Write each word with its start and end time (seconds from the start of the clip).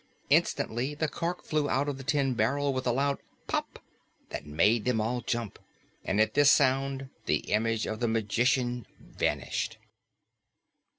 Instantly, 0.31 0.95
the 0.95 1.07
cork 1.07 1.43
flew 1.43 1.69
out 1.69 1.87
of 1.87 1.99
the 1.99 2.03
tin 2.03 2.33
barrel 2.33 2.73
with 2.73 2.87
a 2.87 2.91
loud 2.91 3.19
"pop!" 3.45 3.77
that 4.29 4.47
made 4.47 4.83
them 4.83 4.99
all 4.99 5.21
jump. 5.21 5.59
And 6.03 6.19
at 6.19 6.33
this 6.33 6.49
sound, 6.49 7.11
the 7.27 7.51
image 7.53 7.85
of 7.85 7.99
the 7.99 8.07
magician 8.07 8.87
vanished. 8.99 9.77